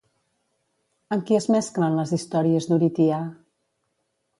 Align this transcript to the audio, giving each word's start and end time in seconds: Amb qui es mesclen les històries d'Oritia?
Amb 1.17 1.27
qui 1.29 1.39
es 1.41 1.49
mesclen 1.57 2.01
les 2.01 2.17
històries 2.21 2.71
d'Oritia? 2.73 3.25